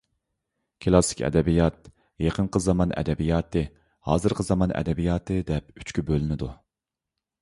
كلاسسىك 0.85 1.19
ئەدەبىيات، 1.27 1.89
يېقىنقى 2.25 2.61
زامان 2.67 2.95
ئەدەبىياتى، 3.01 3.63
ھازىرقى 4.09 4.47
زامان 4.49 4.75
ئەدەبىياتى 4.81 5.39
دەپ 5.51 5.69
ئۆچكە 5.79 6.07
بۆلۈنىدۇ. 6.09 6.55